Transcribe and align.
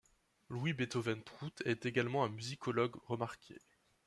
Louis 0.49 0.73
Beethoven 0.73 1.21
Prout 1.21 1.61
est 1.63 1.85
également 1.85 2.23
un 2.23 2.29
musicologue 2.29 2.95
remarqué. 3.05 3.59